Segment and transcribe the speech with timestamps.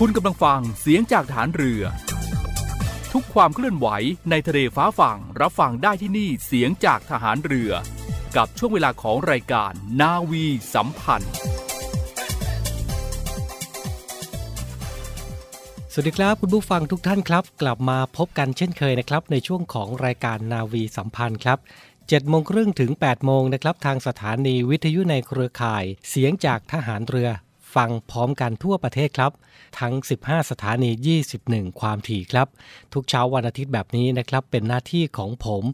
[0.00, 1.82] คุณกำลังฟังเสียงจากฐานเรือ
[3.12, 3.88] ทุกความเคลื่อนไหว
[4.30, 7.70] ในทะเลฟ้าฝั่งรับฟังได้ที่นี่เสียงจากทหารเรือ
[8.36, 10.44] กับช่วงเวลาของรายการนาวี
[10.74, 11.32] สัมพันธ์
[15.92, 21.58] สวัสดีครับคุณผู้ฟังทุกท่านครับ กลับมาพบกันเช่นเคยนะครับ ในช่วงของรายการนาวีสัมพันธ์ครับ
[21.92, 27.30] 7โมงครึ่งถึง 8 โมงนะครับ ทางสถานีวิทยุในเครือข่าย เสียงจากทหารเรือ
[27.74, 29.32] ฟังพร้อมกันทั่วประเทศครับ
[29.80, 30.90] ทั้ง 15 สถานี
[31.32, 32.48] 21 ความถี่ครับ
[32.92, 35.64] ทุกเช้าวันอาทิตย์แบบนี้นะครับ เป็นหน้าที่ของผม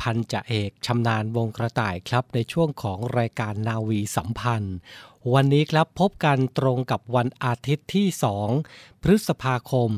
[0.00, 4.76] พันจ่าเอกชำนาญวงกระต่ายครับ ในช่วงของรายการนาวีสัมพันธ์
[5.34, 8.06] วันนี้ครับพบกันตรงกับวันอาทิตย์ที่
[8.54, 9.88] 2 พฤษภาคม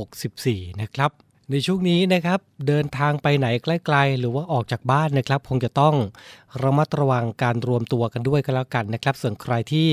[0.00, 1.10] 2564 นะครับ
[1.50, 5.94] ในช่วงนี้นะครับเดินทางไปไหนใกล้ๆ หรือว่าออกจากบ้านนะครับ คงจะต้อง
[6.62, 9.90] ระมัดระวังการรวมตัวกันด้วยกันแล้วกันนะครับ ส่วนใครที่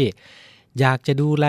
[0.80, 1.48] อยากจะดูแล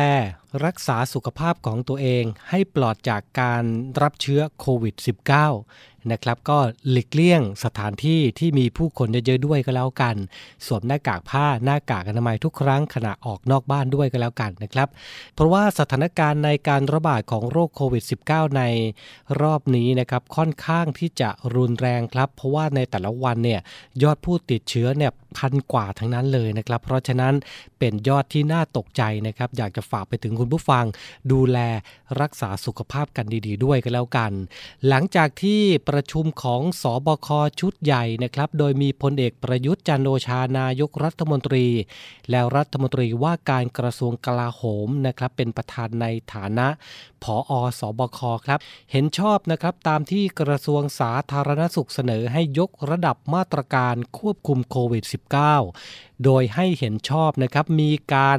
[0.65, 3.65] รักษาสุขภาพของตัวเองให้ปลอดจากการ
[4.03, 4.95] รับเชื้อโควิด
[5.47, 6.59] -19 นะครับ ก็
[6.91, 10.17] หลีกเลี่ยงสถานที่ที่มีผู้คนเยอะๆด้วยก็แล้วกัน
[10.67, 14.89] สวมหน้ากากผ้าหน้ากากอนามัยทุกครั้งขณะออกนอกบ้านด้วยก็แล้วกันนะครับ
[15.35, 18.63] เพราะว่าสถานการณ์ในการระบาดของโรคโควิด -19 ใน
[19.41, 23.61] รอบนี้นะครับค่อนข้างที่จะรุนแรงครับ เพราะว่าในแต่ละวันเนี่ย
[24.03, 27.35] ยอดผู้ติดเชื้อเนี่ยพันกว่าทั้งนั้นเลยนะครับ เพราะฉะนั้น
[27.79, 30.85] เป็นยอดที่น่าตกใจนะครับ อยากจะฝากไปถึงคุณผู้ฟัง
[31.33, 31.59] ดูแล
[32.21, 34.33] รักษาสุขภาพกันดี ๆ ด้วยกันแล้วกัน
[34.89, 37.29] หลังจากที่ปประชุมของสอบค
[37.61, 41.67] ชุดใหญ่นะครับ โดยมีพลเอกประยุทธ์จันโอชานายกรัฐมนตรี
[42.31, 46.69] แล้วรัฐมนตรีว่าการกระทรวงกลาโหมนะครับเป็นประธานในฐานะ
[47.23, 48.59] ผออสบคครับ
[48.93, 55.05] เห็นชอบนะครับตามที่กระทรวงสาธารณสุขเสนอให้ยกระดับมาตรการควบคุมโควิด
[55.65, 58.33] -19 โดยให้เห็นชอบนะครับมีกา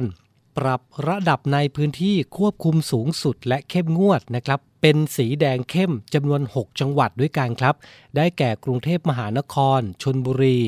[0.58, 7.74] ปรับระดับในพื้นที่ควบคุมสูงสุดและเข้มงวดนะครับ เป็นสีแดงเข้มจำนวน 6 จังหวัดด้วยกันครับ
[8.16, 10.58] ได้แก่กรุงเทพมหานคร ชนบุรี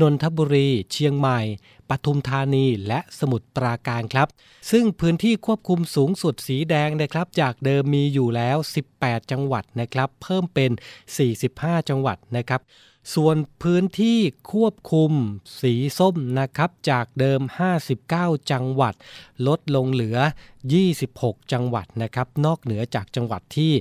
[0.00, 1.40] นนทบุรี เชียงใหม่
[1.90, 4.28] ปทุมธานี และสมุทรปราการครับ
[4.70, 8.56] ซึ่งพื้นที่ควบคุมสูงสุดสีแดงนะครับ จากเดิมมีอยู่แล้ว
[8.94, 10.70] 18 จังหวัดนะครับ เพิ่มเป็น
[11.30, 12.60] 45 จังหวัดนะครับ
[13.14, 14.18] ส่วนพื้นที่
[14.52, 15.12] ควบคุม
[15.60, 17.40] สีส้มนะครับจากเดิม
[17.96, 18.94] 59 จังหวัด
[19.46, 20.18] ลดลงเหลือ
[20.84, 23.72] 26 จังหวัดนะครับ นอกเหนือจากจังหวัดที่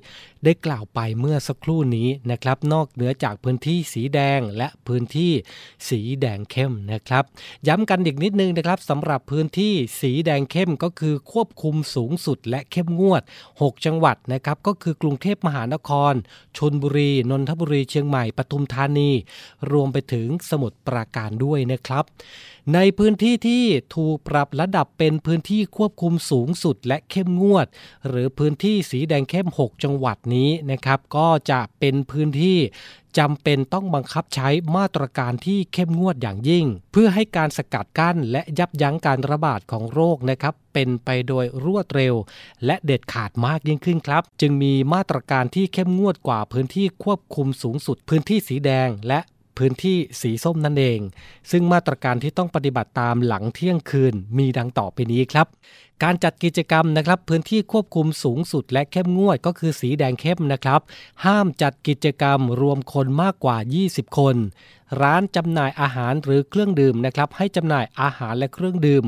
[0.43, 5.31] ได้กล่าวไปเมื่อสักครู่นี้นะครับ นอกเหนือจากพื้นที่สีแดงและพื้นที่
[5.89, 7.23] สีแดงเข้มนะครับ
[7.67, 13.21] ย้ำกันอีกนิดนึงนะครับสำหรับพื้นที่สีแดงเข้มก็คือควบคุมสูงสุดและเข้มงวด
[13.53, 16.13] 6 จังหวัดนะครับก็คือกรุงเทพมหานคร
[16.57, 19.09] ชนบุรี นนทบุรี เชียงใหม่ปทุมธานี
[19.71, 22.05] รวมไปถึงสมุทรปราการด้วยนะครับ
[22.73, 23.63] ในพื้นที่ที่
[23.95, 27.67] ถูกปรับระดับเป็นพื้นที่ควบคุมสูงสุดและเข้มงวด
[28.07, 32.57] หรือพื้นที่สีแดงเข้ม 6 จังหวัดนี้นะครับ ก็จะเป็นพื้นที่
[33.17, 42.15] จำเป็นต้องบังคับใช้มาตรการที่เข้มงวดอย่างยิ่ง เพื่อให้การสกัดกั้นและยับยั้งการระบาดของโรคนะครับ เป็นไปโดยรวดเร็ว
[42.65, 49.19] และเด็ดขาดมากยิ่งขึ้นครับ จึงมีมาตรการที่เข้มงวดกว่าพื้นที่ควบคุมสูงสุด พื้นที่สีแดงและ
[49.59, 50.99] พื้นที่สีส้มนั่นเอง
[51.51, 55.47] ซึ่งมาตรการที่ต้องปฏิบัติตามหลังเที่ยงคืนมีดังต่อไปนี้ครับ
[56.03, 60.81] การจัดกิจกรรมนะครับพื้นที่ควบคุมสูงสุดและเข้มงวดก็คือสีแดงเข้มนะครับ
[61.25, 63.57] ห้ามจัดกิจกรรมรวมคนมากกว่า
[63.87, 64.35] 20 คน
[65.01, 69.05] ร้านจำหน่ายอาหารหรือเครื่องดื่มนะครับให้จำหน่ายอาหารและเครื่องดื่ม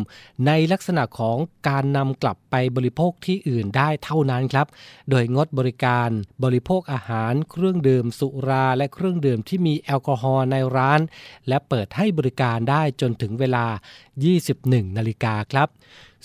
[0.48, 4.68] ในลักษณะของการนำกลับไปบริโภคที่อื่นได้เท่านั้นครับ
[5.10, 6.10] โดยงดบริการ
[6.44, 11.02] บริโภคอาหารเครื่องดื่ม สุราและเครื่องดื่มที่มีแอลกอฮอล์ในร้าน
[11.48, 13.66] และเปิดให้บริการได้จนถึงเวลา
[14.32, 15.70] 21นาฬิกาครับ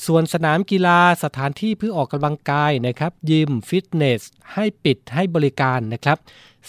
[0.04, 4.22] ส่วนสนามกีฬาสถานที่เพื่อออกกำลังกายนะครับยิมฟิตเนส
[4.54, 6.19] ให้ปิดให้บริการนะครับ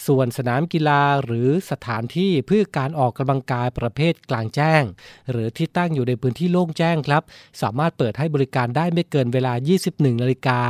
[0.06, 4.82] ส่วนสนามกีฬาหรือสถานที่เพื่อการออกกำลังกายประเภทกลางแจ้ง
[5.30, 7.22] หรือที่ตั้งอยู่ในพื้นที่โล่งแจ้งครับ
[7.62, 9.52] สามารถเปิดให้บริการได้ไม่เกินเวลา
[9.86, 10.60] 21นาฬิกา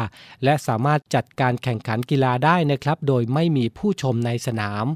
[0.44, 4.86] และสามารถจัดการแข่งขันกีฬาได้นะครับ โดยไม่มีผู้ชมในสนาม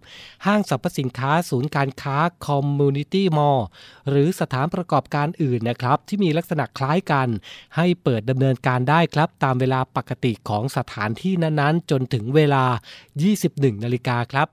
[0.46, 3.66] ห้างสรรพสินค้าศูนย์การค้าคอมมูนิตี้มอลล์
[4.08, 7.28] หรือสถานประกอบการอื่นนะครับ ที่มีลักษณะคล้ายกัน
[7.76, 12.64] ให้เปิดดำเนินการได้ครับ ตามเวลาปกติของสถานที่นั้นๆ จนถึงเวลา
[13.20, 14.48] 21นาฬิกาครับ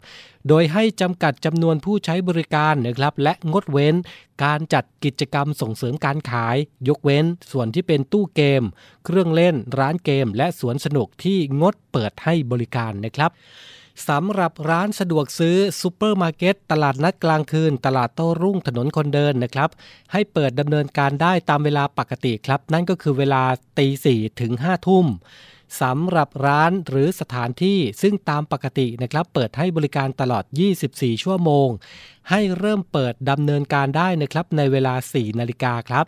[0.48, 3.96] โดยให้จำกัดจำนวนผู้ใช้บริการนะครับ และงดเว้น
[4.44, 6.58] การจัดกิจกรรมส่งเสริมการขาย
[6.88, 8.64] ยกเว้นส่วนที่เป็นตู้เกม
[9.06, 13.32] เครื่องเล่น ร้านเกม และสวนสนุกที่งดเปิดให้บริการนะครับ
[14.10, 19.70] สำหรับร้านสะดวกซื้อซูเปอร์มาร์เก็ตตลาดนัดกลางคืน ตลาดโต้รุ่งถนนคนเดินนะครับ
[20.12, 23.44] ให้เปิดดำเนินการได้ตามเวลาปกติครับ นั่นก็คือเวลา
[23.78, 25.06] ตีสี่ถึงห้าทุ่ม
[25.82, 30.44] สำหรับร้านหรือสถานที่ซึ่งตามปกตินะครับเปิดให้บริการตลอด
[30.84, 31.70] 24 ชั่วโมง
[32.30, 36.06] ให้เริ่มเปิดดำเนินการได้นะครับในเวลา 4 นาฬิกาครับ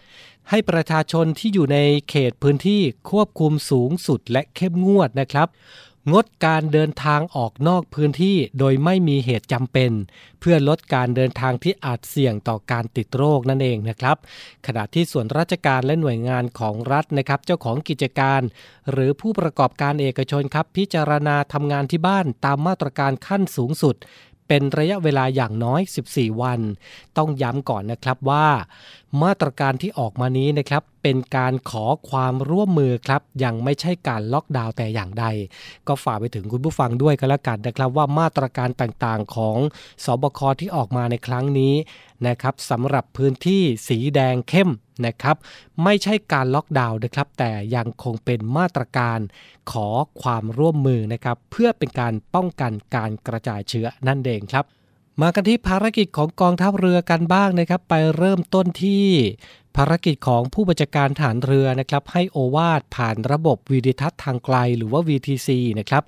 [0.49, 1.77] ให้ประชาชนที่อยู่ใน
[2.09, 2.81] เขตพื้นที่
[3.11, 5.47] ควบคุมสูงสุดและเข้มงวดนะครับ
[6.11, 9.91] งดการเดินทางออกนอกพื้นที่โดยไม่มีเหตุจำเป็น
[10.39, 14.17] เพื่อลดการเดินทางที่อาจเสี่ยงต่อการติดโรคนั่นเองนะครับ
[14.67, 18.41] ขณะที่ส่วนราชการและหน่วยงานของรัฐนะครับ เจ้าของกิจการ
[18.91, 23.95] หรือผู้ประกอบการเอกชนครับ พิจารณาทำงานที่บ้านตามมาตรการขั้นสูงสุด
[24.53, 25.81] เป็นระยะเวลาอย่างน้อย
[26.11, 26.59] 14 วัน
[27.17, 28.47] ต้องย้ำก่อนนะครับว่า
[29.23, 35.25] มาตรการที่ออกมานี้นะครับเป็นการขอความร่วมมือครับ ยังไม่ใช่การล็อกดาวน์แต่อย่างใด
[35.87, 39.57] ก็ฝากไปถึงคุณผู้ฟังด้วยกันแล้วกันนะครับ ว่ามาตรการต่างๆของ
[40.05, 41.73] สบคที่ออกมาในครั้งนี้
[42.27, 44.69] นะครับสำหรับพื้นที่สีแดงเข้ม
[45.05, 45.37] นะครับ
[45.83, 49.19] ไม่ใช่การล็อกดาวน์นะครับ แต่ยังคงเป็นมาตรการ
[49.71, 49.87] ขอ
[50.21, 54.65] ความร่วมมือนะครับ เพื่อเป็นการป้องกันการกระจายเชื้อนั่นเองครับ
[55.21, 59.05] มากันที่ภารกิจของกองทัพเรือกันบ้างนะครับ ไปเริ่มต้นที่
[59.77, 66.03] ภารกิจของผู้บัญชาการฐานเรือนะครับให้โอวาดผ่านระบบวีดิทัศน์ทางไกลหรือว่า VTC นะครับ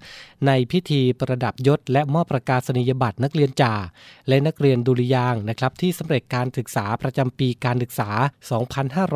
[0.48, 3.74] ในพิธีประดับยศและมอบประกาศนียบัตรนักเรียนจ่า
[4.28, 8.10] และนักเรียนดุริยางนะครับที่สำเร็จการศึกษาประจำปีการศึกษา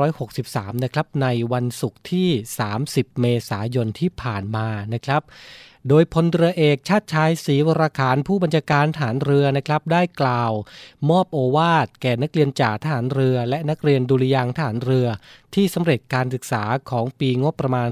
[0.09, 2.29] 2563 นะครับในวันศุกร์ที่
[2.75, 5.21] 30 เมษายนที่ผ่านมานะครับ
[5.89, 10.51] โดยพลเรือเอกชาติชายศรีวรขานผู้บัญชาการฐานเรือนะครับได้กล่าว
[11.09, 15.07] มอบโอวาทแก่นักเรียนจ่าทหารเรือ และนักเรียนดุริยางทหารเรือ
[15.55, 17.89] ที่สำเร็จการศึกษาของปีงบประมาณ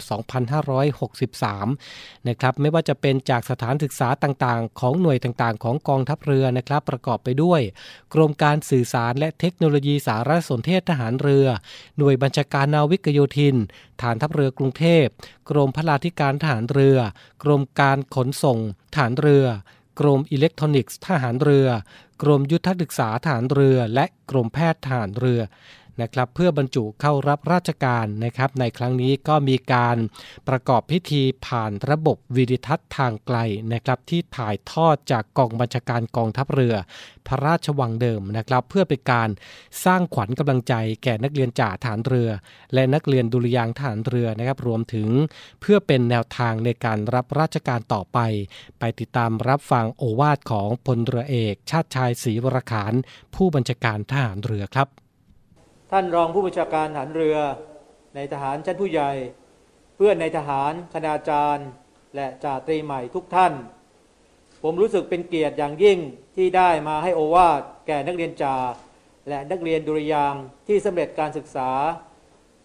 [1.32, 7.62] 2563 นะครับไม่ว่าจะเป็นจากสถานศึกษาต่างๆ ของหน่วยต่างๆ ของกองทัพเรือนะครับประกอบไปด้วย
[8.14, 11.48] กรมการสื่อสารและเทคโนโลยีสารสนเทศทหารเรือ
[11.98, 13.56] หน่วยบัญชาการนาวิกโยธิน
[14.02, 15.06] ฐานทัพเรือกรุงเทพ
[15.50, 16.98] กรมพลาธิการทหารเรือ
[17.44, 18.60] กรมการการขนส่ง
[18.96, 19.46] ฐานเรือ
[20.00, 21.68] กรมอิเล็กทรอนิกส์ทหารเรือ
[22.22, 25.42] กรมยุทธศึกษาฐานเรือ และกรมแพทย์ฐานเรือ
[26.02, 29.98] นะครับเพื่อบรรจุเข้ารับราชการนะครับ ในครั้งนี้ก็มีการ
[30.48, 33.38] ประกอบพิธีผ่านระบบวิดิทัศน์ทางไกล
[33.74, 36.76] นะครับ ที่ถ่ายทอดจากกองบัญชาการกองทัพเรือ
[37.28, 39.30] พระราชวังเดิมนะครับ เพื่อเป็นการ
[39.86, 40.74] สร้างขวัญกำลังใจ
[41.04, 42.30] แก่นักเรียนจ่าฐานเรือ
[42.74, 45.08] และนักเรียนดุริยางฐานเรือนะครับ รวมถึง
[45.62, 48.20] เพื่อเป็นแนวทางในการรับราชการต่อไป
[48.80, 52.94] ไปติดตามรับฟังโอวาทของพลเรือเอก ชาติชายศรีวรขาน
[53.36, 55.05] ผู้บัญชาการทหารเรือครับ
[55.92, 57.38] ท่านรองผู้บัญชาการฐานเรือ
[58.16, 59.12] ในทหารชั้นผู้ใหญ่
[59.96, 61.68] เพื่อนในทหารคณาจารย์
[62.16, 63.54] และจ่าตรีใหม่ทุกท่าน
[64.64, 66.00] ผมรู้สึกเป็นเกียรติอย่างยิ่ง
[66.36, 68.58] ที่ได้มาให้โอวาทแก่นักเรียนจ่า
[69.30, 70.36] และนักเรียนดุริยาง
[70.68, 71.70] ที่สำเร็จการศึกษา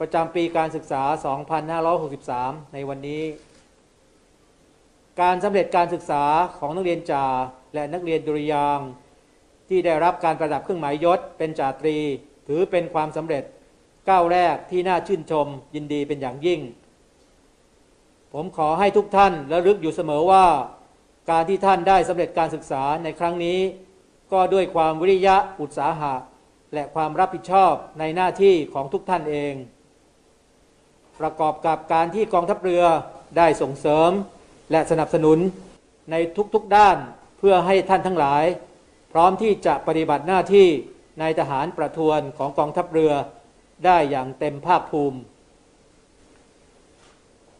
[0.00, 1.02] ประจำปีการศึกษา
[1.88, 3.24] 2563 ในวันนี้
[5.20, 6.24] การสำเร็จการศึกษา
[6.58, 7.26] ของนักเรียนจ่า
[7.74, 8.78] และนักเรียนดุริยาง
[9.68, 11.98] ที่ได้รับการประดับเครื่องหมายยศเป็นจ่าตรี
[12.46, 13.44] ถือเป็นความสำเร็จ
[14.08, 16.60] ก้าวแรกที่น่าชื่นชมยินดีเป็นอย่างยิ่ง
[18.32, 20.46] ผมขอให้ทุกท่านระลึกอยู่เสมอว่า
[21.30, 23.58] การที่ท่านได้สำเร็จการศึกษาในครั้งนี้
[24.32, 26.14] ก็ด้วยความวิริยะอุตสาหะ
[26.74, 29.54] และความรับผิดชอบในหน้าที่ของทุกท่านเอง
[31.20, 32.84] ประกอบกับการที่กองทัพเรือ
[33.36, 34.10] ได้ส่งเสริม
[34.70, 35.38] และสนับสนุน
[36.10, 36.14] ใน
[36.54, 36.96] ทุกๆด้าน
[37.38, 38.44] เพื่อให้ท่านทั้งหลาย
[39.12, 40.68] พร้อมที่จะปฏิบัติหน้าที่
[41.20, 43.12] ในทหารประทวนของกองทัพเรือ
[43.84, 45.18] ได้อย่างเต็มภาคภูมิ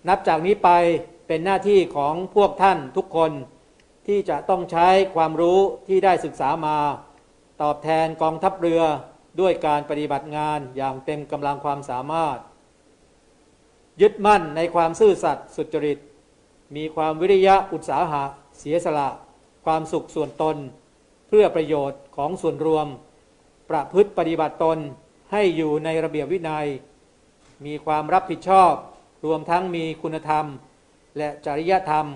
[0.08, 0.70] นับจากนี้ไป
[1.26, 3.32] เป็นหน้าที่ของพวกท่านทุกคน
[4.06, 6.76] ที่จะต้องใช้ความรู้ที่ได้ศึกษามา
[7.62, 8.82] ตอบแทนกองทัพเรือ
[9.40, 12.38] ด้วยการปฏิบัติงานอย่างเต็มกำลังความสามารถ
[14.00, 15.98] ยึดมั่นในความซื่อสัตย์สุจริต
[16.76, 18.24] มีความวิริยะอุตสาหะ
[18.58, 19.08] เสียสละ
[19.64, 20.56] ความสุขส่วนตน
[21.28, 22.86] เพื่อประโยชน์ของส่วนรวม
[23.70, 24.78] ประพฤติปฏิบัติตน
[25.32, 26.66] ให้อยู่ในระเบียบวินัย
[27.66, 28.72] มีความรับผิดชอบ
[29.24, 30.44] รวมทั้งมีคุณธรรม
[31.18, 32.06] และจริยธรรม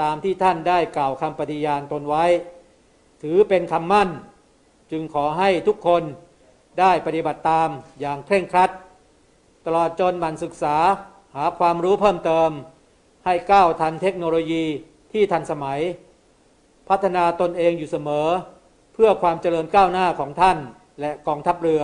[0.00, 2.24] ตามที่ท่านได้กล่าวคำปฏิญาณตนไว้
[3.22, 4.08] ถือเป็นคำมั่น
[4.90, 6.02] จึงขอให้ทุกคน
[6.80, 7.68] ได้ปฏิบัติตาม
[8.00, 8.70] อย่างเคร่งครัด
[9.66, 10.76] ตลอดจนหมั่นศึกษา
[11.36, 12.50] หาความรู้เพิ่มเติม
[13.24, 14.64] ให้ก้าวทันเทคโนโลยี
[15.12, 15.80] ที่ทันสมัย
[16.88, 18.28] พัฒนาตนเองอยู่เสมอ
[18.94, 20.58] เพื่อความเจริญก้าวหน้าของท่าน
[21.02, 21.82] และกองทัพเรือ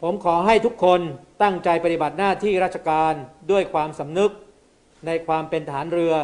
[0.00, 1.00] ผมขอให้ทุกคน
[1.42, 3.14] ตั้งใจปฏิบัติหน้าที่ราชการ
[3.50, 4.32] ด้วยความสำนึก
[5.06, 6.14] ในความเป็นฐานเรือ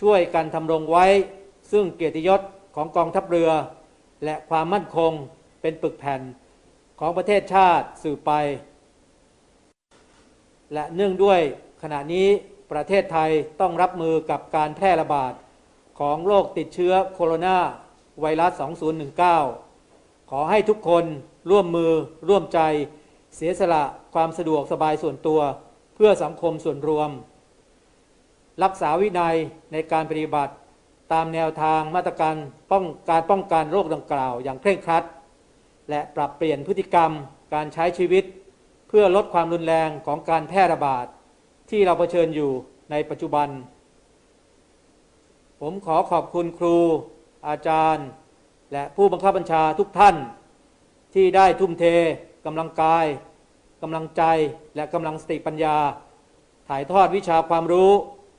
[0.00, 1.06] ช่วยกันทำรงไว้
[1.72, 2.40] ซึ่งเกียรติยศ
[2.76, 3.50] ของกองทัพเรือ
[4.24, 5.12] และความมั่นคง
[5.60, 6.20] เป็นปึกแผ่น
[7.00, 8.32] ของประเทศชาติสืบไป
[10.74, 11.40] และเนื่องด้วย
[11.82, 12.28] ขณะนี้
[12.72, 15.32] ประเทศไทยต้องรับมือกับการแพร่ระบาด
[16.00, 17.56] ของโรคติดเชื้อโคโรนา
[18.20, 18.52] ไวรัส
[19.42, 21.04] 2019 ขอให้ทุกคน
[21.50, 21.92] ร่วมมือ
[22.28, 22.60] ร่วมใจ
[23.36, 25.40] เสียสละความสะดวกสบายส่วนตัว
[25.94, 27.10] เพื่อสังคมส่วนรวม
[28.64, 29.36] รักษาวินัย
[29.72, 30.52] ในการปฏิบัติ
[31.12, 32.36] ตามแนวทางมาตรการ
[32.70, 35.04] ป้องการป้องกันโรคดังกล่าวอย่างเคร่งครัด
[35.90, 37.10] และปรับเปลี่ยนพฤติกรรม
[37.54, 38.24] การใช้ชีวิต
[38.88, 41.06] เพื่อลดความรุนแรงของการแพร่ระบาด
[41.70, 42.50] ที่เราเผชิญอยู่
[42.90, 43.48] ในปัจจุบัน
[45.60, 46.76] ผมขอขอบคุณครู
[47.48, 48.06] อาจารย์
[48.72, 50.16] และผู้บังคับบัญชาทุกท่าน
[51.14, 51.84] ที่ได้ทุ่มเท
[52.46, 53.06] กำลังกาย
[53.82, 54.22] กำลังใจ
[54.76, 55.76] และกำลังสติปัญญา
[56.68, 57.90] ถ่ายทอดวิชาความรู้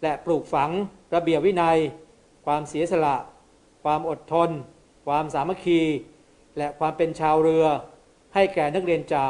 [0.04, 0.72] และปลูกฝัง
[1.16, 1.78] ระเบียบวินัย
[2.46, 3.18] ความเสียสละ
[3.84, 4.50] ความอดทน
[5.06, 5.82] ความสามัคคี
[6.58, 7.66] และความเป็นชาวเรือ
[8.34, 9.28] ให้แก่นักเรียนจ่า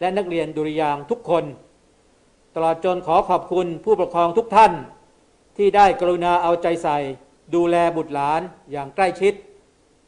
[0.00, 1.44] และนักเรียนดุริยางทุกคน
[2.54, 4.72] ตลอดจนขอขอบคุณผู้ปกครองทุกท่าน
[5.56, 6.98] ที่ได้กรุณาเอาใจใส่
[7.54, 8.40] ดูแลบุตรหลาน
[8.72, 9.34] อย่างใกล้ชิด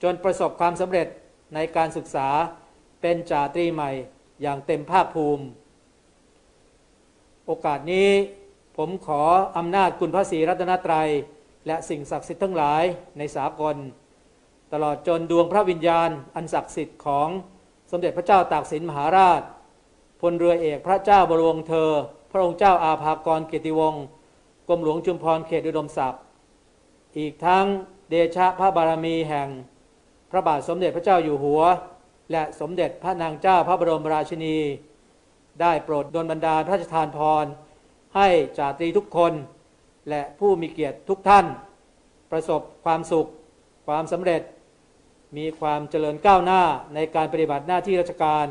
[0.02, 1.06] จนประสบความสำเร็จ
[1.54, 2.28] ในการศึกษา
[3.00, 3.90] เป็นจ่าตรีใหม่
[4.42, 5.44] อย่างเต็มภาคภูมิ
[7.46, 8.10] โอกาสนี้
[8.76, 9.22] ผมขอ
[9.56, 11.08] อำนาจคุณพระศรีรัตนตรัย
[11.66, 12.84] และสิ่งศักดิ์สิทธิ์ทั้งหลาย
[13.18, 13.76] ในสากล
[14.72, 17.28] ตลอดจนดวงพระวิญญาณ อันศักดิ์สิทธิ์ของ
[17.90, 19.42] สมเด็จพระเจ้าตากสินมหาราช
[20.20, 21.90] พลเรือเอกพระเจ้าบรวงเธอ
[22.30, 24.02] พระองค์เจ้าอาภากรเกียรติวงศ์
[24.68, 26.20] กรมหลวงจุมพรเขตอุดมศักดิ์
[27.18, 27.66] อีกทั้ง
[28.08, 29.48] เดชะพระบารมีแห่ง
[30.30, 31.62] พระบาทสมเด็จพระเจ้าอยู่หัว
[32.32, 34.58] และสมเด็จพระนางเจ้าพระบรมราชินี
[35.60, 37.44] ได้โปรดดลบันดาลพระราชทานพร
[38.16, 39.32] ให้จ่าตรีทุกคน
[40.08, 41.46] และผู้มีเกียรติทุกท่าน
[42.30, 43.28] ประสบความสุข
[43.86, 44.42] ความสำเร็จ
[45.36, 46.62] มีความเจริญก้าวหน้า
[46.94, 48.46] ในการปฏิบัติหน้าที่ราชการ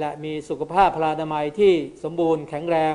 [0.00, 2.94] และมีสุขภาพพลานามัยที่สมบูรณ์แข็งแรง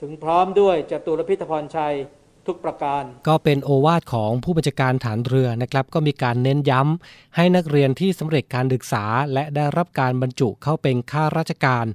[0.00, 1.96] ถึงพร้อมด้วยจตุรพิธพรชัย
[2.46, 11.86] ทุกประการ ก็เป็นโอวาทของผู้บัญชาการฐานเรือนะครับ ก็มีการเน้นย้ำให้นักเรียนที่สำเร็จการศึกษา และได้รับการบรรจุเข้าเป็นข้าราชการ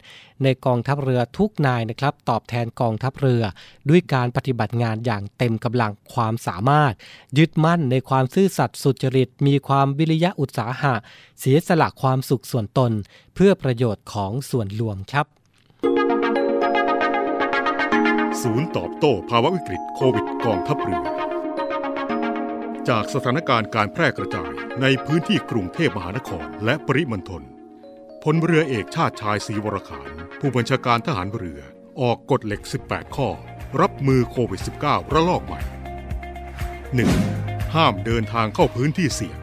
[0.44, 3.44] ในกองทัพเรือทุกนายนะครับ ตอบแทนกองทัพเรือ
[3.90, 6.94] ด้วยการปฏิบัติงานอย่างเต็มกำลังความสามารถ
[7.38, 10.94] ยึดมั่นในความซื่อสัตย์สุจริต มีความวิริยะอุตสาหะ
[11.40, 12.92] เสียสละความสุขส่วนตน
[13.36, 15.28] เพื่อประโยชน์ของส่วนรวมครับ
[18.48, 21.02] ศูนย์ตอบโต้ภาวะวิกฤตโควิดกองทัพเรือ
[22.90, 24.52] จากสถานการณ์การแพร่กระจาย
[24.82, 27.44] ในพื้นที่กรุงเทพมหานครและปริมณฑล
[28.24, 31.60] พลเรือเอกชาติชายศรีวรขาน ผู้บัญชาการทหารเรือ
[32.02, 33.30] ออกกฎเหล็ก 18 ข้อ
[33.82, 35.62] รับมือโควิด -19 ระลอกใหม่
[36.88, 37.76] 1.
[37.76, 39.40] ห้ามเดินทางเข้าพื้นที่เสี่ยง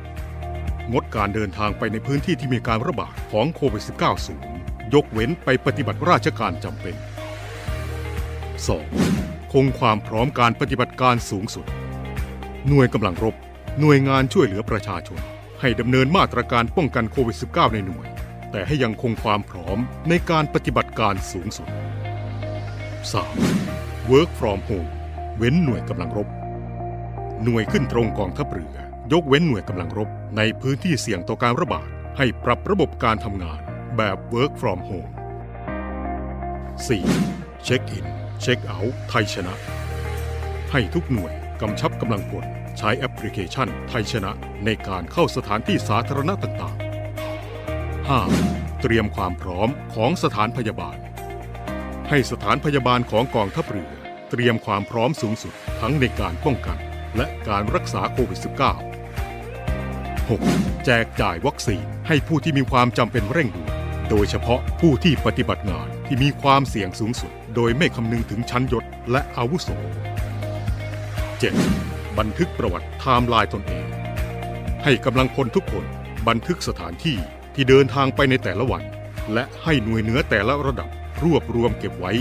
[0.92, 4.44] งดการเดินทางไปในพื้นที่ที่มีการระบาดของโควิด -19 สูง
[4.94, 6.96] ยกเว้นไปปฏิบัติราชการจำเป็น
[8.68, 9.52] 2.
[9.52, 11.66] คงความพร้อมการปฏิบัติการสูงสุด
[12.68, 13.34] หน่วยกำลังรบ
[13.80, 15.20] หน่วยงานช่วยเหลือประชาชน
[15.60, 18.06] ให้ดำเนินมาตรการป้องกันโควิด -19 ในหน่วย
[18.50, 19.78] แต่ให้ยังคงความพร้อม
[20.08, 21.68] ในการปฏิบัติการสูงสุด
[23.28, 24.10] 3.
[24.10, 24.90] Work from home
[25.36, 26.28] เว้นหน่วยกำลังรบ
[27.44, 28.76] หน่วยขึ้นตรงกองทัพเรือ
[29.12, 33.60] ยกเว้นหน่วยกำลังรบ ในพื้นที่เสี่ยงต่อการระบาด ให้ปรับระบบการทำงาน
[33.96, 35.12] แบบ Work from Home
[36.86, 37.64] 4.
[37.64, 39.54] เช็คอิน เช็คเอาท์ไทยชนะ
[40.72, 42.44] ให้ทุกหน่วยกำชับกำลังพล
[42.78, 44.32] ใช้แอปพลิเคชันไทยชนะ
[44.64, 46.84] ในการเข้าสถานที่สาธารณะต่างๆ
[48.00, 48.80] 5.
[48.82, 50.96] เตรียมความพร้อมของสถานพยาบาล
[52.08, 53.92] ให้สถานพยาบาลของกองทัพเรือ
[54.30, 56.78] เตรียมความพร้อมสูงสุดทั้งในการป้องกัน
[57.16, 58.46] และการรักษาโควิด -19
[60.28, 60.84] 6.
[60.84, 63.72] แจกจ่ายวัคซีนให้ผู้ที่มีความจำเป็นเร่งด่วน
[64.10, 69.68] โดยเฉพาะผู้ที่ปฏิบัติงาน ที่มีความเสี่ยงสูงสุด โดยไม่คำนึงถึงชั้นยศและอาวุโส
[71.54, 72.18] 7.
[72.18, 73.86] บันทึกประวัติไทม์ไลน์ตนเอง
[74.84, 75.84] ให้กำลังพลทุกคน
[76.28, 77.16] บันทึกสถานที่
[77.54, 78.82] ที่เดินทางไปในแต่ละวัน
[79.32, 80.88] และให้หน่วยเหนือแต่ละระดับ
[81.22, 82.12] รวบรวมเก็บไว้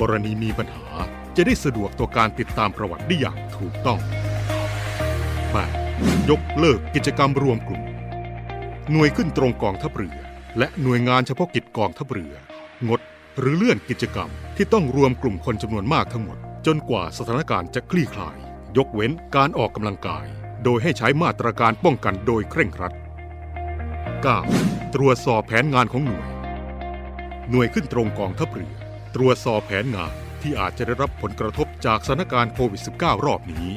[0.00, 0.86] กรณีมีปัญหา
[1.36, 4.00] จะได้สะดวกต่อการติดตามประวัติได้อย่างถูกต้อง
[5.54, 6.30] 8.
[6.30, 7.82] ยกเลิกกิจกรรมรวมกลุ่ม
[8.90, 10.18] หน่วยขึ้นตรงกองทัพเรือ
[10.58, 12.34] และหน่วยงานเฉพาะกิจกองทัพเรือ
[12.88, 13.00] งด
[13.38, 18.36] หรือเลื่อนกิจกรรมที่ต้องรวมกลุ่มคนจำนวนมากทั้งหมด จนกว่าสถานการณ์จะคลี่คลาย
[18.76, 20.24] ยกเว้นการออกกำลังกาย
[20.64, 22.94] โดยให้ใช้มาตรการป้องกันโดยเคร่งครัด
[24.14, 24.94] 9.
[24.94, 26.28] ตรวจสอบแผนงานของหน่วย
[27.50, 28.72] หน่วยขึ้นตรงกองทัพเรือ
[29.14, 30.12] ตรวจสอบแผนงาน
[30.42, 33.68] ที่อาจจะได้รับผลกระทบจากสถานการณ์โควิด -19 รอบนี้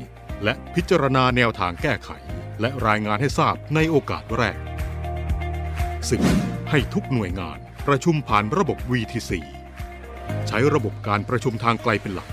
[0.44, 2.10] และพิจารณาแนวทางแก้ไข
[2.62, 4.58] และรายงานให้ทราบในโอกาสแรก
[6.24, 6.70] 10.
[6.70, 9.31] ให้ทุกหน่วยงาน ประชุมผ่านระบบ VTC
[10.48, 12.29] ใช้ระบบการประชุมทางไกลเป็นหลัก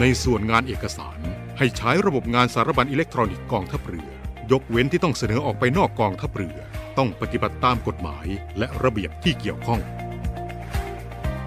[0.00, 1.18] ในส่วนงานเอกสาร
[1.58, 4.10] ให้ใช้ระบบงานสารบัญอิเล็กทรอนิกส์กองทัพเรือ
[4.52, 6.58] ยกเว้นที่ต้องเสนอออกไปนอกกองทัพเรือ
[6.98, 8.26] ต้องปฏิบัติตามกฎหมาย
[8.58, 9.80] และระเบียบที่เกี่ยวข้อง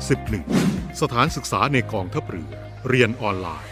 [0.08, 1.02] 11.
[1.02, 2.52] สถานศึกษาในกองทัพเรือ
[2.88, 3.72] เรียนออนไลน์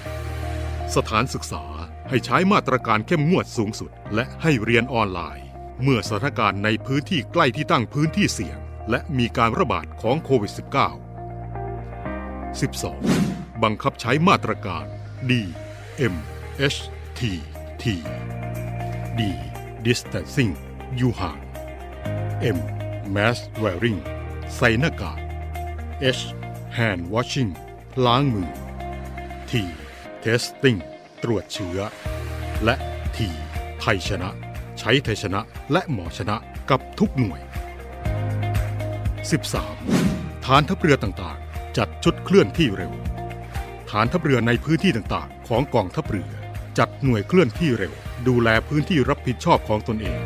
[0.95, 1.63] สถานศึกษา
[2.09, 5.45] ให้ใช้มาตรการเข้มงวดสูงสุด และให้เรียนออนไลน์
[5.83, 10.59] เมื่อสถานการณ์ในพื้นที่ใกล้ที่ตั้งพื้นที่เสี่ยง และมีการระบาดของโควิด -19
[12.59, 13.63] 12.
[13.63, 14.85] บังคับใช้มาตรการ
[15.29, 15.31] D
[16.13, 16.15] M
[16.75, 16.79] H
[17.19, 17.21] T
[17.81, 17.83] T
[19.19, 19.21] D
[19.85, 20.53] Distancing
[20.95, 21.39] อยู่ห่าง
[22.55, 22.59] M
[23.15, 23.99] Mask Wearing
[24.55, 25.19] ใส่หน้ากาก
[26.17, 26.23] H
[26.77, 27.51] Hand Washing
[28.05, 28.49] ล้างมือ
[29.49, 29.51] T
[30.25, 30.79] Testing
[31.23, 31.79] ตรวจเชื้อ
[32.63, 32.75] และ
[33.15, 33.19] T
[33.79, 34.29] ไทยชนะ
[34.79, 36.35] ใช้ไทยชนะและหมอชนะ
[36.69, 37.41] กับทุกหน่วย
[39.33, 40.45] 13.
[40.45, 42.93] ฐานทัพเรือต่างๆ จัดชุดเคลื่อนที่เร็ว
[43.89, 46.31] ฐานทัพเรือในพื้นที่ต่างๆ ของกองทัพเรือ
[46.77, 47.93] จัดหน่วยเคลื่อนที่เร็ว
[48.27, 50.21] ดูแลพื้นที่รับผิดชอบของตนเอง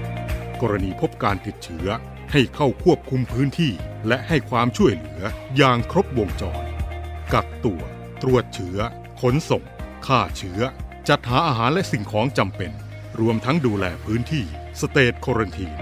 [0.61, 1.87] กรณีพบการติดเชื้อ
[2.31, 3.71] ให้เข้าควบคุมพื้นที่
[4.07, 5.21] และให้ความช่วยเหลือ
[5.57, 6.63] อย่างครบวงจร
[7.33, 7.81] กักตัว
[8.21, 8.77] ตรวจเชื้อ
[9.21, 9.63] ขนส่ง
[10.07, 10.61] ฆ่าเชื้อ
[11.09, 12.71] จัดหาอาหารและสิ่งของจำเป็น
[13.19, 14.43] รวมทั้งดูแลพื้นที่
[14.79, 15.73] สเตทโครันทีน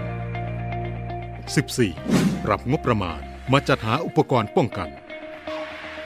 [1.55, 2.26] 14.
[2.51, 4.89] ปรับงบประมาณมาจัดหาอุปกรณ์ป้องกัน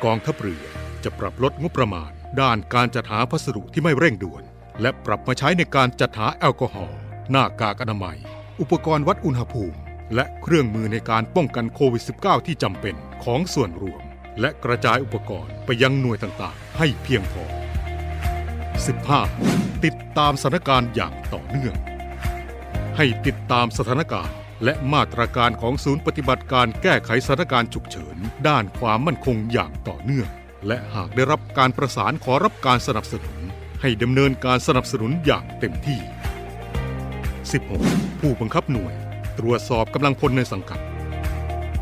[0.04, 0.64] กองทัพเรือ
[1.04, 4.44] จะปรับลดงบประมาณ ด้านการจัดหาพัสดุที่ไม่เร่งด่วน
[4.82, 7.00] และปรับมาใช้ในการจัดหาแอลกอฮอล์
[7.32, 8.18] หน้ากากอนามัย
[8.62, 9.78] อุปกรณ์วัดอุณหภูมิ
[10.16, 14.02] และเครื่องมือในการป้องกันโควิด -19 ที่จำเป็นของส่วนรวม
[14.40, 17.44] และกระจายอุปกรณ์ไปยังหน่วยต่างๆ ให้เพียงพอ
[19.06, 19.84] 15.
[19.86, 21.76] ติดตามสถานการณ์อย่างต่อเนื่อง
[22.98, 30.30] ให้ติดตามสถานการณ์ และมาตรการของศูนย์ปฏิบัติการแก้ไขสถานการณ์ฉุกเฉิน ด้านความมั่นคงอย่างต่อเนื่อง
[30.68, 33.38] และหากได้รับการประสานขอรับการสนับสนุน
[33.82, 36.00] ให้ดำเนินการสนับสนุนอย่างเต็มที่
[37.10, 38.20] 16.
[38.20, 38.94] ผู้บังคับหน่วย
[39.40, 40.80] ตรวจสอบกำลังพลในสังกัด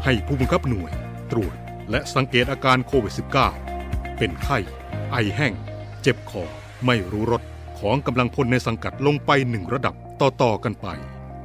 [0.03, 0.91] ให้ผู้บังคับหน่วย
[1.31, 1.55] ตรวจ
[1.91, 3.13] และสังเกตอาการโควิด
[3.65, 4.57] -19 เป็นไข้
[5.11, 5.53] ไอแห้ง
[6.01, 6.43] เจ็บคอ
[6.85, 7.41] ไม่รู้รส
[7.79, 10.87] ของกำลังพลในสังกัดลงไปหนึ่งระดับต่อๆกันไป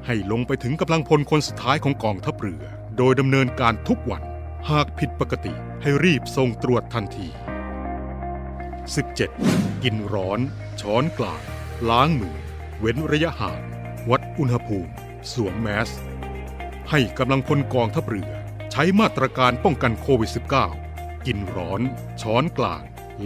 [0.07, 2.65] ให้ลงไปถึงกำลังพลคนสุดท้ายของกองทัพเรือ
[2.97, 4.23] โดยดำเนินการทุกวัน
[4.71, 7.27] หากผิดปกติให้รีบส่งตรวจทันที
[8.19, 9.83] 17.
[9.83, 10.41] กินร้อน
[10.81, 11.43] ช้อนกลาง
[11.91, 12.37] ล้างมือ
[12.81, 13.61] เว้นระยะห่าง
[14.11, 14.93] วัดอุณหภูมิ
[15.33, 15.91] สวมแมส
[16.91, 18.31] ให้กำลังพลกองทัพเรือ
[18.73, 20.31] ใช้มาตรการป้องกันโควิด
[20.79, 21.81] -19 กินร้อน
[22.23, 22.83] ช้อนกลาง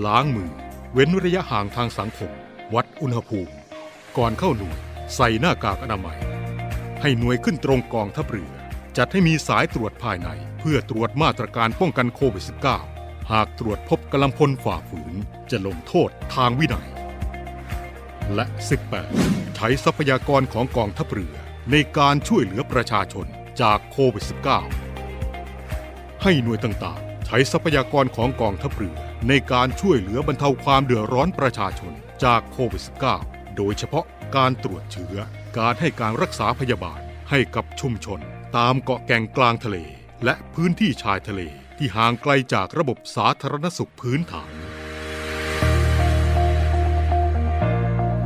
[0.06, 0.52] ล้างมือ
[0.92, 2.32] เว้นระยะห่างทางสังคม
[2.74, 3.54] วัดอุณหภูมิ
[4.16, 4.78] ก่อนเข้าหน่วย
[5.14, 6.18] ใส่หน้ากากอนามัย
[7.02, 8.52] ให้หน่วยขึ้นตรงกองทัพเรือ
[8.96, 10.28] จัดให้มีสายตรวจภายใน
[10.60, 12.44] เพื่อตรวจมาตรการป้องกันโควิด
[12.86, 15.14] -19 หากตรวจพบกำลังพลฝ่าฝืน
[15.50, 16.88] จะลงโทษทางวินัย
[18.34, 18.44] และ
[19.00, 21.34] 18 ใช้ทรัพยากรของกองทัพเรือ
[21.70, 23.26] ในการช่วยเหลือประชาชน
[23.60, 24.24] จากโควิด
[25.04, 28.96] -19 ให้หน่วยต่างๆ ใช้ทรัพยากรของกองทัพเรือ
[29.28, 31.92] ในการช่วยเหลือบรรเทาความเดือดร้อนประชาชน
[32.24, 32.82] จากโควิด
[33.18, 34.04] -19 โดยเฉพาะ
[34.36, 35.16] การตรวจเชื้อ
[35.56, 38.20] การให้การรักษาพยาบาลให้กับชุมชน
[38.56, 39.76] ตามเกาะแก่งกลางทะเล
[40.24, 41.40] และพื้นที่ชายทะเล
[41.78, 44.50] ที่ห่างไกลจากระบบสาธารณสุขพื้นฐาน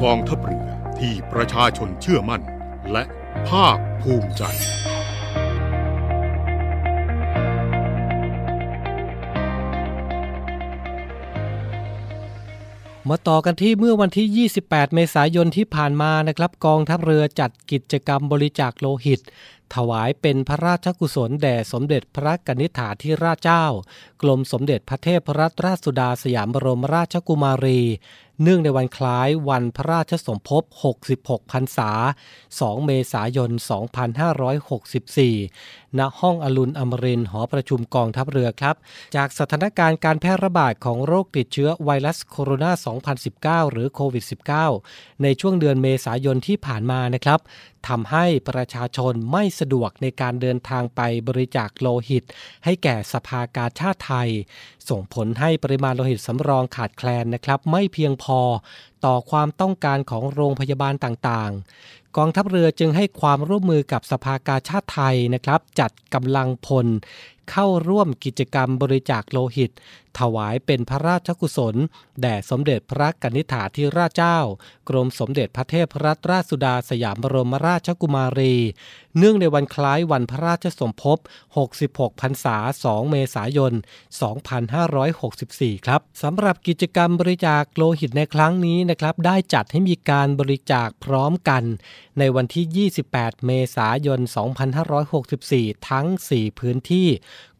[0.02, 2.42] กองทัพเรือที่ประชาชนเชื่อมั่น
[2.92, 3.04] และ
[3.48, 4.44] ภาคภูมิใจ
[13.10, 19.20] มาต่อกันที่เมื่อวันที่ 28 เมษายนที่ผ่านมานะครับ กองทัพเรือจัดกิจกรรมบริจาคโลหิต
[19.74, 23.64] ถวายเป็นพระราชกุศลแด่สมเด็จพระกนิษฐาธิราชเจ้า
[24.22, 27.80] กรมสมเด็จพระเทพรัตนราชสุดาสยามบรมราชกุมารี
[28.42, 30.62] เนื่องในวันคล้ายวันพระราชสมภพ
[31.08, 31.90] 66 พรรษา
[32.40, 33.50] 2 เมษายน
[34.50, 38.76] 2564 ณห้องอรุณอมรินหอประชุมกองทัพเรือครับ
[39.16, 44.24] จากสถานการณ์การแพร่ระบาดของโรคติดเชื้อไวรัสโคโรนา 2019 หรือโควิด
[44.72, 47.40] -19 ในช่วงเดือนเมษายนที่ผ่านมานะครับ
[47.88, 52.24] ทำให้ประชาชนไม่สะดวกในการเดินทางไปบริจาคโลหิต
[52.64, 54.30] ให้แก่สภากาชาติไทย
[54.88, 58.40] ส่งผลให้ปริมาณโลหิตสำรองขาดแคลนนะครับ ไม่เพียงพอ
[59.04, 66.86] ต่อความต้องการของโรงพยาบาลต่างๆ กองทัพเรือจึงให้ความร่วมมือกับสภากาชาติไทยนะครับ จัดกำลังพล
[67.50, 69.72] เข้าร่วมกิจกรรมบริจาคโลหิต
[70.20, 71.76] ถวายเป็นพระราชกุศล
[72.20, 74.38] แด่สมเด็จพระกนิษฐาธิราชเจ้า
[74.88, 78.54] กรมสมเด็จพระเทพรัตนราชสุดาสยามบรมราชกุมารี
[79.18, 81.18] เนื่องในวันคล้ายวันพระราชสมภพ
[81.68, 83.72] 66 พรรษา 2 เมษายน
[84.98, 91.62] 2564 ครับสำหรับกิจกรรมบริจาคโลหิตในครั้งนี้นะครับ ได้จัดให้มีการบริจาคพร้อมกัน
[92.18, 94.20] ในวันที่ 28 เมษายน
[95.04, 97.08] 2564 ทั้ง 4 พื้นที่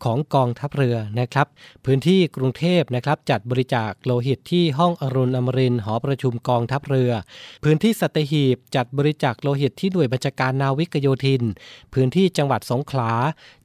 [0.05, 1.47] ของกองทัพเรือนะครับ
[1.85, 7.13] พื้นที่กรุงเทพนะครับจัดบริจาคโลหิตที่ห้องอรุณอมรินหอประชุมกองทัพเรือ
[7.65, 11.43] พื้นที่สัตหีบจัดบริจาคโลหิตที่หน่วยบัญชาการนาวิกโยธิน
[11.95, 13.13] พื้นที่จังหวัดสงขลา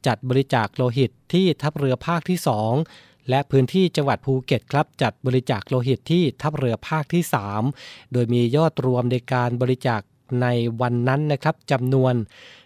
[0.08, 2.40] จัดบริจาคโลหิตที่ทัพเรือภาคที่
[2.84, 7.24] 2และพื้นที่จังหวัดภูเก็ตครับจัดบริจาคโลหิตที่ทัพเรือภาคที่
[7.68, 10.02] 3 โดยมียอดรวมในการบริจาค
[10.42, 10.48] ใน
[10.82, 12.14] วันนั้นนะครับจำนวน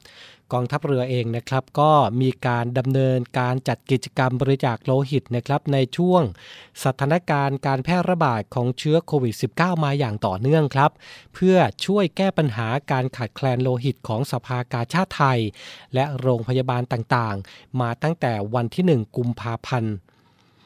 [0.54, 6.22] กองทัพเรือเองนะครับก็มีการดำเนินการจัดกิจกรรมบริจาคโลหิตนะครับในช่วง
[6.84, 10.90] สถานการณ์การแพร่ระบาดของเชื้อโควิด -19 มาอย่างต่อเนื่องครับ
[11.34, 15.40] เพื่อช่วยแก้ปัญหาการขาดแคลนโลหิตของสภากาชาติไทย
[15.94, 19.94] และโรงพยาบาลต่างๆ มาตั้งแต่วันที่ 1 กุมภาพันธ์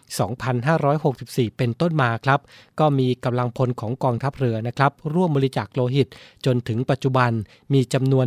[0.06, 2.40] 2564 เป็นต้นมาครับ
[2.80, 6.08] ก็มีกำลังพลของกองทัพเรือนะครับ ร่วมบริจาคโลหิต
[6.46, 7.30] จนถึงปัจจุบัน
[7.72, 8.26] มีจำนวน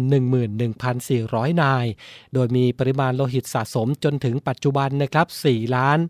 [0.82, 1.86] 11,400 นาย
[2.34, 6.08] โดยมีปริมาณโลหิตสะสมจนถึงปัจจุบันนะครับ4ล้าน535,000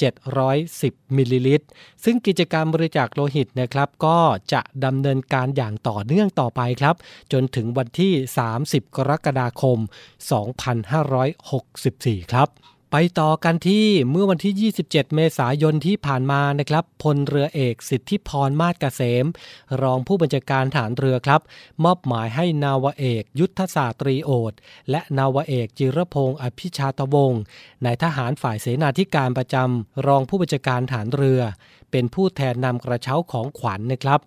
[0.00, 1.66] 710 มิลลิลิตร
[2.04, 4.18] ซึ่งกิจกรรมบริจาคโลหิตนะครับ ก็
[4.52, 6.96] จะดำเนินการอย่างต่อเนื่องต่อไปครับ
[7.32, 8.12] จนถึงวันที่
[8.56, 9.78] 30 กรกฎาคม
[11.44, 12.48] 2564 ครับ
[12.94, 19.26] ไปต่อกันที่เมื่อวันที่ 27 เมษายนที่ผ่านมานะครับพลเรือเอกสิทธิพรมาศเกษม
[19.82, 21.40] รองผู้บัญชาการฐานเรือครับ
[21.84, 24.52] มอบหมายให้นาวเอกยุทธศาสตรีโอด
[24.90, 27.42] และนาวเอกจิรพงศ์อภิชาตวงศ์
[27.84, 31.40] นายทหารฝ่ายเสนาธิการประจำรองผู้บัญชาการฐานเรือ
[31.90, 34.20] เป็นผู้แทนนำกระเช้าของขวัญนนะครับ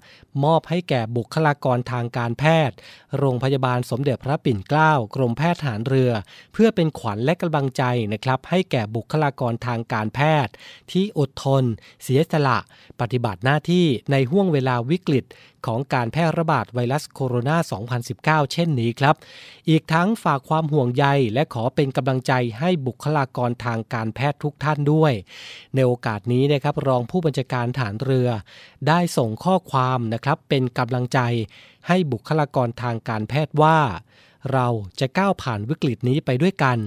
[0.43, 2.75] มอบให้แก่บุคลากรทางการแพทย์
[3.17, 6.11] โรงพยาบาลสมเด็จพระปิ่นเกล้ากรมแพทย์ฐานเรือ
[6.53, 10.53] เพื่อเป็นขวัญและกำลังใจนะครับ ให้แก่บุคลากรทางการแพทย์
[10.91, 11.63] ที่อดทน
[12.03, 12.59] เสียสละ
[13.01, 15.25] ปฏิบัติหน้าที่ในห่วงเวลาวิกฤต
[15.65, 19.15] ของการแพร่ระบาดไวรัสโคโรนา 2019 เช่นนี้ครับ
[19.69, 25.13] อีกทั้งฝากความห่วงใยและขอเป็นกำลังใจให้บุคลากรทางการแพทย์ทุกท่านด้วย
[25.75, 28.29] ในโอกาสนี้นะครับรองผู้บัญชาการฐานเรือ
[28.87, 31.19] ได้ส่งข้อความนะครับเป็นกำลังใจ
[31.87, 33.79] ให้บุคลากรทางการแพทย์ว่า
[34.53, 34.67] เรา
[34.99, 36.77] จะก้าวผ่านวิกฤตนี้ไปด้วยกัน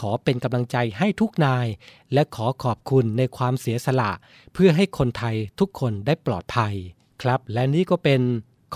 [0.00, 1.66] ขอเป็นกำลังใจให้ทุกนาย
[2.12, 4.12] และขอขอบคุณในความเสียสละ
[4.52, 6.74] เพื่อให้คนไทยทุกคนได้ปลอดภัย
[7.22, 8.20] ครับ และนี่ก็เป็น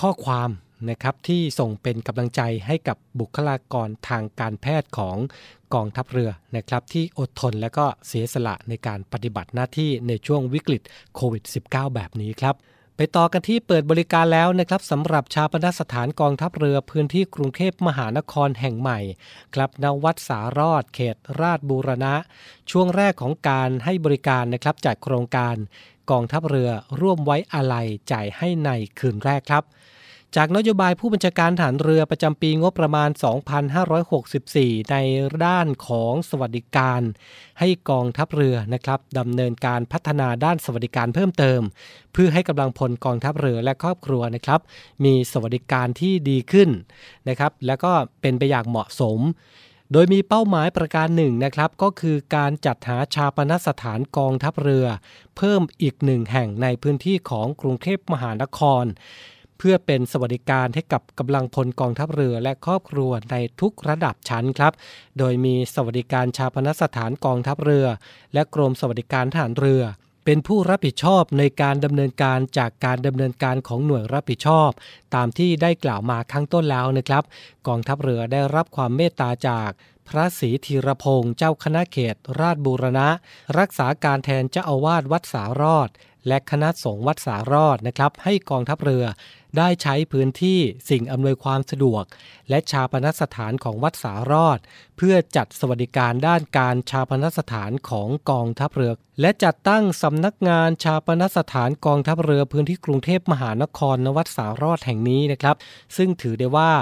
[0.00, 0.50] ข้อความ
[0.90, 5.16] นะครับที่ส่งเป็นกำลังใจให้กับบุคลากรทางการแพทย์ของ
[5.74, 10.82] กองทัพเรือนะครับที่อดทนและก็เสียสละในการปฏิบัติหน้าที่ในช่วงวิกฤต
[11.14, 12.54] โควิด -19 แบบนี้ครับ
[12.96, 18.98] ไปต่อกันที่เปิดบริการแล้วนะครับสำหรับชาปนสถานกองทัพเรือพื้นที่กรุงเทพมหานครแห่งใหม่
[19.54, 22.14] ครับนวัดสารอด เขตราชบูรณะ
[22.70, 25.56] ช่วงแรกของการให้บริการนะครับจากโครงการ
[26.11, 29.64] กองทัพเรือร่วมไว้อาลัยจ่ายให้ในคืนแรกครับ
[30.37, 33.11] จากนโยบายผู้บัญชาการฐานเรือประจำปีงบประมาณ
[34.05, 34.97] 2564 ใน
[35.47, 37.01] ด้านของสวัสดิการ
[37.61, 41.61] ให้กองทัพเรือนะครับดำเนินการพัฒนาด้านสวัสดิการเพิ่มเติม
[42.12, 44.61] เพื่อให้กำลังพลกองทัพเรือและครอบครัวนะครับ
[45.05, 46.69] มีสวัสดิการที่ดีขึ้น
[47.29, 49.19] นะครับ แล้วก็เป็นไปอย่างเหมาะสม
[49.92, 54.87] โดยมีเป้าหมายประการหนึ่งนะครับ ก็คือการจัดหาชาปนสถานกองทัพเรือ
[55.37, 58.85] เพิ่มอีกหนึ่งแห่งในพื้นที่ของกรุงเทพมหานคร
[59.59, 64.72] เพื่อเป็นสวัสดิการให้กับกำลังพลกองทัพเรือและครอบครัวในทุกระดับชั้นครับ
[65.18, 67.87] โดยมีสวัสดิการชาปนสถานกองทัพเรือ
[68.35, 69.83] และกรมสวัสดิการทหารเรือ
[70.29, 74.71] เป็นผู้รับผิดชอบในการดำเนินการจากการดำเนินการของหน่วยรับผิดชอบ
[75.15, 77.25] ตามที่ได้กล่าวมาข้างต้นแล้วนะครับ
[77.67, 79.71] กองทัพเรือได้รับความเมตตาจาก
[80.09, 83.09] พระศรีธีรพงศ์เจ้าคณะเขต ราชบูรณะ
[83.59, 85.89] รักษาการแทนเจ้าอาวาสวัดสารอด
[86.29, 89.05] และคณะสงฆ์วัดสารอดนะครับ ให้กองทัพเรือ
[89.59, 90.59] ได้ใช้พื้นที่
[90.91, 92.05] สิ่งอำนวยความสะดวก
[92.50, 94.59] และชาปนสถานของวัดสารอด
[94.96, 105.56] เพื่อจัดสวัสดิการด้านการชาปนสถานของกองทัพเรือ และจัดตั้งสำนักงานชาปนสถานกองทัพเรือพื้นที่กรุงเทพมหานครนวัดสารอดแห่งนี้นะครับ
[105.96, 106.72] ซึ่งถือได้ว่า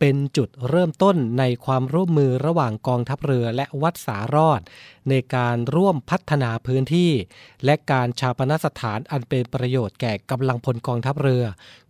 [0.00, 4.60] เป็นจุดเริ่มต้นในความร่วมมือระหว่างกองทัพเรือและวัดสารอด
[5.08, 7.12] ในการร่วมพัฒนาพื้นที่
[7.64, 11.44] และการชาปนสถานอันเป็นประโยชน์แก่กำลังพลกองทัพเรือ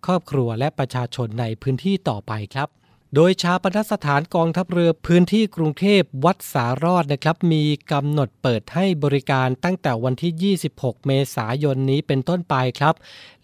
[0.06, 2.79] ครอบครัวและประชาชนในพื้นที่ต่อไปครับ
[3.14, 12.94] โดยชาปนสถานกองทัพเรือพื้นที่กรุงเทพวัดสารอดนะครับ มีกำหนดเปิดให้บริการตั้งแต่วันที่ 26 เมษายนนี้เป็นต้นไปครับ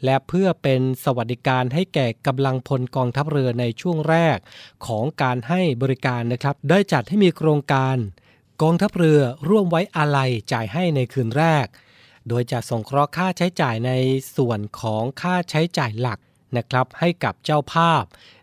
[0.05, 4.39] และเพื่อเป็นสวัสดิการให้แก่กำลังพลกองทัพเรือในช่วงแรก
[4.87, 7.97] ของการให้บริการนะครับ ได้จัดให้มีโครงการ
[8.63, 11.67] กองทัพเรือร่วมไว้อาลัยจ่ายให้ในคืนแรก
[12.29, 13.93] โดยจะส่งเคราะห์ค่าใช้จ่ายใน
[14.37, 16.19] ส่วนของค่าใช้จ่ายหลัก
[16.57, 18.03] นะครับให้กับเจ้าภาพ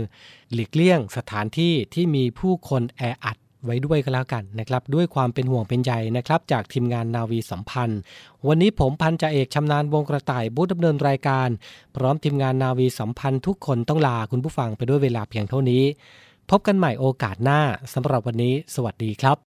[0.53, 8.01] หลีกเลี่ยงสถานที่ที่มีผู้คนแออัด ไว้ด้วยก็แล้วกันนะครับด้วยความเป็นห่วงเป็นใยนะครับจากทีมงานนาวีสัมพันธ์
[8.47, 11.49] วันนี้ผมพันจ่าเอกชำนาญวงกระต่ายบูธดำเนินรายการ
[11.97, 15.83] พร้อมทีมงานนาวีสัมพันธ์ทุกคนต้องลาคุณผู้ฟังไปด้วยเวลาเพียงเท่านี้
[16.51, 17.61] พบกันใหม่โอกาสหน้า
[17.95, 19.52] สำหรับวันนี้ สวัสดีครับ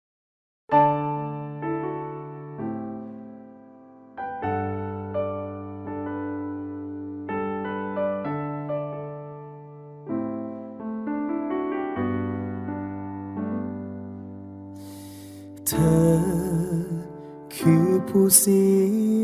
[18.36, 18.63] เสี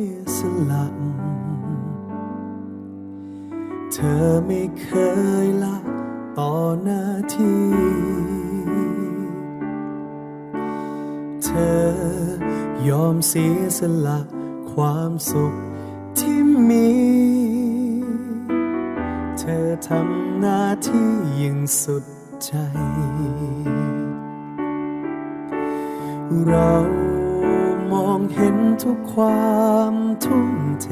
[0.07, 0.39] ยส
[0.69, 0.85] ละ
[3.93, 4.89] เธอไม่เค
[5.45, 5.77] ยละ
[6.37, 7.67] ต่อหน้าที่
[11.43, 11.49] เธ
[11.81, 11.87] อ
[12.87, 14.19] ยอมเสียสละ
[14.71, 15.53] ความสุข
[16.17, 16.39] ที่
[16.69, 16.89] มี
[19.39, 22.05] เธอทำหน้าที่อย่างสุด
[22.43, 22.51] ใจ
[26.47, 27.12] เรา
[28.13, 29.93] องเห็นทุกความ
[30.25, 30.49] ทุ่ม
[30.81, 30.87] เท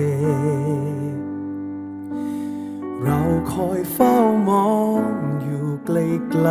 [3.04, 3.20] เรา
[3.54, 4.16] คอยเฝ้า
[4.50, 5.04] มอง
[5.42, 6.48] อยู่ไกล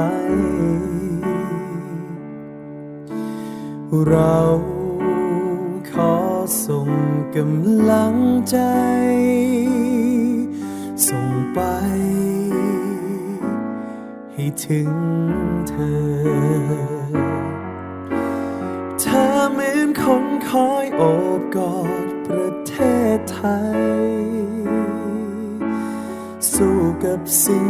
[3.99, 4.39] ๆเรา
[5.91, 6.15] ขอ
[6.67, 6.91] ส่ง
[7.37, 8.17] กำลัง
[8.51, 8.59] ใจ
[11.07, 11.61] ส่งไป
[14.33, 14.93] ให้ถึง
[15.69, 15.75] เธ
[16.87, 16.90] อ
[20.51, 21.03] คอยโอ
[21.39, 22.75] บกอดประเท
[23.17, 23.41] ศไท
[23.77, 24.11] ย
[26.53, 27.67] สู้กับสิ่ง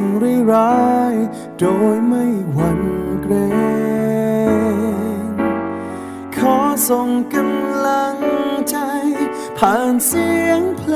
[0.52, 1.14] ร้าย
[1.58, 2.82] โดยไม่หวั่น
[3.22, 3.34] เกร
[4.50, 5.34] ง
[6.36, 6.56] ขอ
[6.88, 8.16] ส่งกำลัง
[8.70, 8.76] ใจ
[9.58, 10.94] ผ่านเสียงเพล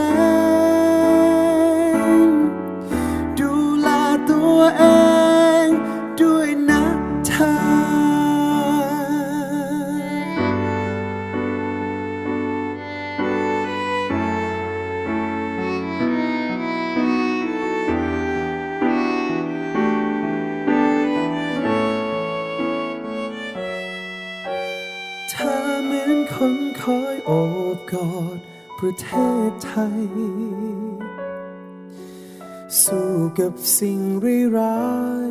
[1.92, 2.31] ง
[3.38, 3.88] ดูแล
[4.31, 5.13] ตัวเอง
[28.87, 29.12] ประเท
[29.51, 30.05] ศไทย
[32.83, 34.01] สู้กับสิ่ง
[34.57, 34.85] ร้า
[35.29, 35.31] ย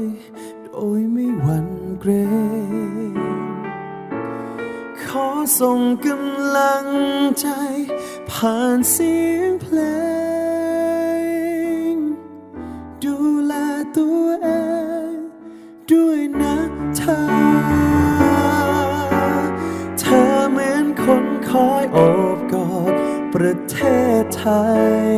[0.63, 1.67] โดยไม่หวั่น
[1.99, 2.11] เกร
[3.09, 3.13] ง
[5.03, 5.27] ขอ
[5.59, 6.85] ส่งกำลัง
[7.39, 7.47] ใจ
[8.29, 9.79] ผ่านเสียงเพล
[11.91, 11.95] ง
[13.03, 13.53] ดูแล
[13.97, 14.47] ตัวเอ
[15.11, 15.13] ง
[15.91, 16.55] ด้วยนะ
[16.97, 17.32] เธอ
[23.37, 23.77] ประเท
[24.21, 24.47] ศไท
[25.11, 25.17] ย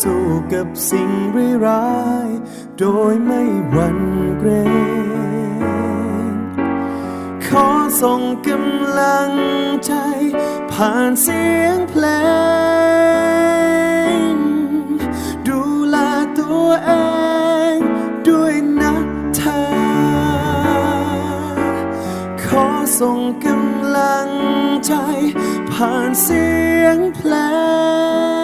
[0.00, 1.10] สู้กับสิ่ง
[1.66, 2.28] ร้าย
[2.78, 3.98] โดยไม่หวั่น
[4.38, 4.48] เกร
[6.32, 6.34] ง
[7.46, 7.66] ขอ
[8.02, 9.30] ส่งกำลัง
[9.86, 9.92] ใจ
[10.72, 12.04] ผ่านเสียงเพล
[14.32, 14.34] ง
[15.48, 15.96] ดูแล
[16.38, 16.92] ตัวเอ
[17.74, 17.76] ง
[18.28, 18.94] ด้วยนะ
[19.36, 19.60] เธอ
[22.42, 22.66] ขอ
[23.00, 24.28] ส่งกำลัง
[24.86, 24.94] ใจ
[25.82, 26.46] ผ่านเสี
[26.82, 27.32] ยงเพล
[28.36, 28.37] ง